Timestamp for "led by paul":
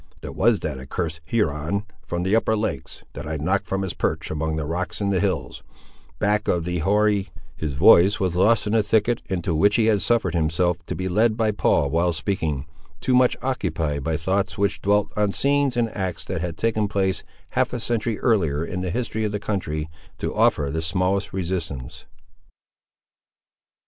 11.07-11.91